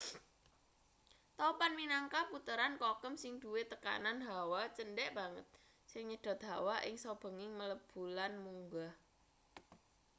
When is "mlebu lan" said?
7.59-8.33